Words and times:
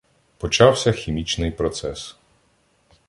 Почався 0.37 0.91
хімічний 0.91 1.51
процес. 1.51 2.15